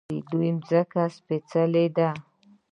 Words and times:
د 0.09 0.13
دوی 0.29 0.51
ځمکه 0.67 1.03
سپیڅلې 1.17 1.85
ده. 1.97 2.09